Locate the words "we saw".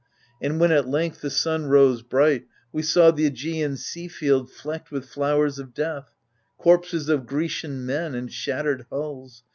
2.71-3.11